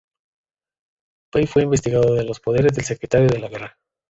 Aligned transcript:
Pey 1.31 1.45
fue 1.45 1.61
investido 1.61 2.01
de 2.15 2.23
los 2.23 2.39
poderes 2.39 2.73
del 2.73 2.85
secretario 2.85 3.27
de 3.27 3.37
la 3.37 3.49
guerra. 3.49 3.77